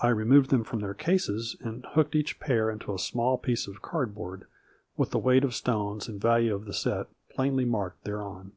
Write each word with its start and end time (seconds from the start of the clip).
I 0.00 0.08
removed 0.08 0.48
them 0.48 0.64
from 0.64 0.80
their 0.80 0.94
cases 0.94 1.54
and 1.60 1.84
hooked 1.90 2.14
each 2.16 2.40
pair 2.40 2.70
into 2.70 2.94
a 2.94 2.98
small 2.98 3.36
piece 3.36 3.66
of 3.66 3.82
card 3.82 4.14
board, 4.14 4.46
with 4.96 5.10
the 5.10 5.18
weight 5.18 5.44
of 5.44 5.54
stones 5.54 6.08
and 6.08 6.18
value 6.18 6.54
of 6.54 6.64
the 6.64 6.72
set 6.72 7.08
plainly 7.28 7.66
marked 7.66 8.04
thereon. 8.04 8.52